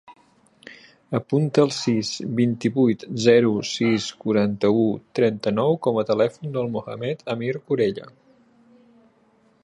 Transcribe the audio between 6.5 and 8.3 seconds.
del Mohamed amir Corella.